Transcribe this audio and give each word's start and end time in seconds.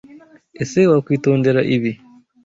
ese 0.63 0.79
Wakwitondera 0.91 1.61
ibi? 1.75 1.91